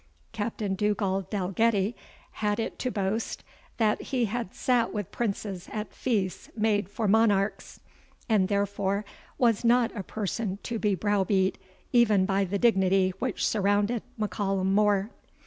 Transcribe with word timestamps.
Captain 0.31 0.73
Dugald 0.73 1.29
Dalgetty 1.29 1.95
had 2.41 2.59
it 2.59 2.79
to 2.79 2.89
boast, 2.89 3.43
that 3.77 4.01
he 4.01 4.25
had 4.25 4.55
sate 4.55 4.91
with 4.91 5.11
princes 5.11 5.69
at 5.71 5.93
feasts 5.93 6.49
made 6.57 6.89
for 6.89 7.07
monarchs, 7.07 7.79
and 8.27 8.47
therefore 8.47 9.05
was 9.37 9.63
not 9.63 9.95
a 9.95 10.01
person 10.01 10.57
to 10.63 10.79
be 10.79 10.95
brow 10.95 11.23
beat 11.23 11.59
even 11.93 12.25
by 12.25 12.43
the 12.45 12.57
dignity 12.57 13.13
which 13.19 13.47
surrounded 13.47 14.01
M'Callum 14.17 14.73
More. 14.73 15.11